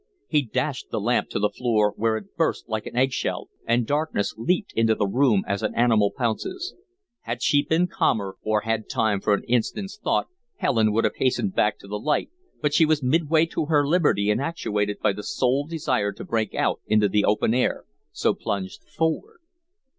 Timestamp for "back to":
11.53-11.87